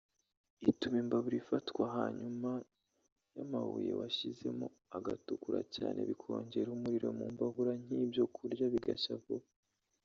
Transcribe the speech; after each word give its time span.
ituma 0.71 0.97
imbabura 1.03 1.35
ifatwa 1.41 1.83
hanyuma 1.95 2.51
ya 3.35 3.45
mabuye 3.51 3.91
washyizemo 3.99 4.67
agatukura 4.97 5.59
cyane 5.75 5.99
bikongera 6.09 6.69
umuriro 6.75 7.07
mu 7.17 7.25
mbabura 7.33 7.73
n’ibyo 7.87 8.23
kurya 8.35 8.65
bigashya 8.75 9.13
vuba 9.23 9.47